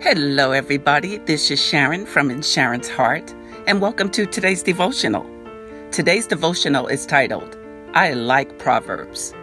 [0.00, 1.18] Hello, everybody.
[1.18, 3.34] This is Sharon from Sharon's Heart,
[3.66, 5.26] and welcome to today's devotional.
[5.90, 7.58] Today's devotional is titled,
[7.94, 9.34] I Like Proverbs.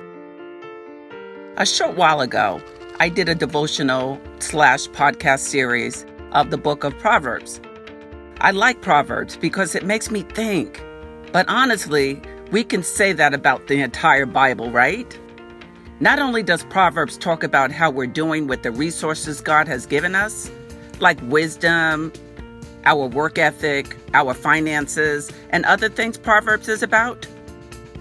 [1.58, 2.62] A short while ago,
[3.02, 7.60] I did a devotional slash podcast series of the book of Proverbs.
[8.40, 10.82] I like Proverbs because it makes me think.
[11.34, 15.20] But honestly, we can say that about the entire Bible, right?
[16.02, 20.14] Not only does Proverbs talk about how we're doing with the resources God has given
[20.14, 20.52] us,
[21.00, 22.12] like wisdom,
[22.84, 27.26] our work ethic, our finances, and other things Proverbs is about,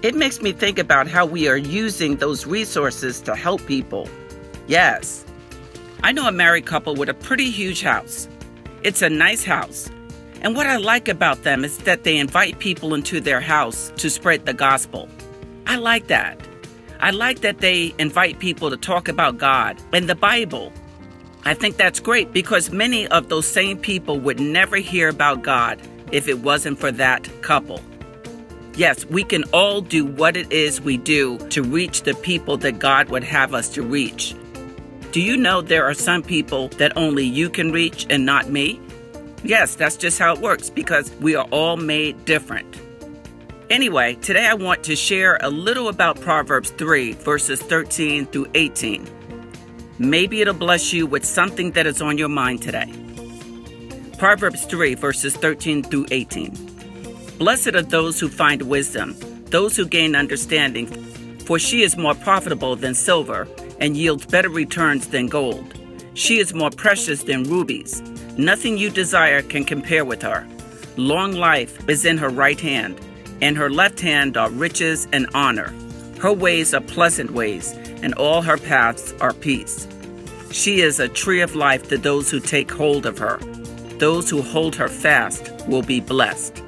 [0.03, 4.09] it makes me think about how we are using those resources to help people.
[4.67, 5.25] Yes,
[6.03, 8.29] I know a married couple with a pretty huge house.
[8.83, 9.89] It's a nice house.
[10.43, 14.11] And what I like about them is that they invite people into their house to
[14.11, 15.09] spread the gospel.
[15.65, 16.41] I like that.
[17.05, 20.73] I like that they invite people to talk about God and the Bible.
[21.45, 25.79] I think that's great because many of those same people would never hear about God
[26.13, 27.83] if it wasn't for that couple.
[28.75, 32.79] Yes, we can all do what it is we do to reach the people that
[32.79, 34.35] God would have us to reach.
[35.13, 38.81] Do you know there are some people that only you can reach and not me?
[39.43, 42.81] Yes, that's just how it works because we are all made different.
[43.75, 49.05] Anyway, today I want to share a little about Proverbs 3, verses 13 through 18.
[49.99, 52.89] Maybe it'll bless you with something that is on your mind today.
[54.17, 56.57] Proverbs 3, verses 13 through 18.
[57.39, 59.17] Blessed are those who find wisdom,
[59.47, 60.87] those who gain understanding,
[61.41, 63.49] for she is more profitable than silver
[63.81, 65.75] and yields better returns than gold.
[66.15, 68.03] She is more precious than rubies.
[68.39, 70.47] Nothing you desire can compare with her.
[70.97, 73.01] Long life is in her right hand
[73.45, 75.71] in her left hand are riches and honor.
[76.19, 79.87] Her ways are pleasant ways, and all her paths are peace.
[80.51, 83.37] She is a tree of life to those who take hold of her.
[83.99, 86.63] Those who hold her fast will be blessed.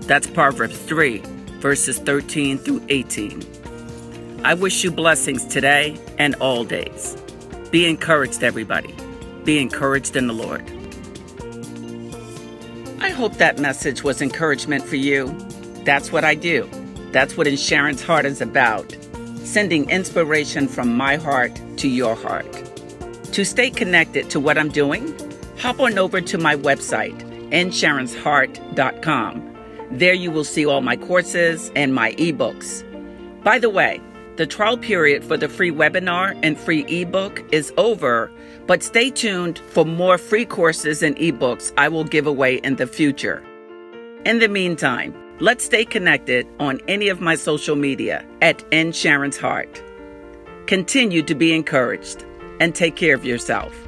[0.00, 1.18] That's Proverbs 3,
[1.60, 4.40] verses 13 through 18.
[4.42, 7.16] I wish you blessings today and all days.
[7.70, 8.92] Be encouraged, everybody.
[9.44, 10.64] Be encouraged in the Lord.
[13.00, 15.28] I hope that message was encouragement for you.
[15.84, 16.68] That's what I do.
[17.12, 18.96] That's what In Sharon's Heart is about
[19.44, 22.50] sending inspiration from my heart to your heart.
[23.32, 25.14] To stay connected to what I'm doing,
[25.58, 27.18] hop on over to my website,
[27.50, 29.50] insharonsheart.com.
[29.90, 32.82] There you will see all my courses and my ebooks.
[33.44, 34.00] By the way,
[34.36, 38.32] the trial period for the free webinar and free ebook is over,
[38.66, 42.86] but stay tuned for more free courses and ebooks I will give away in the
[42.86, 43.44] future.
[44.24, 49.36] In the meantime, Let's stay connected on any of my social media at In Sharon's
[49.36, 49.82] Heart.
[50.68, 52.24] Continue to be encouraged
[52.60, 53.83] and take care of yourself.